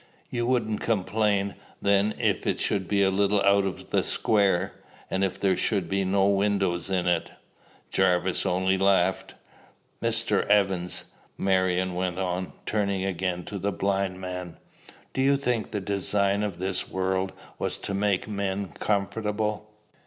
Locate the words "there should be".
5.39-6.03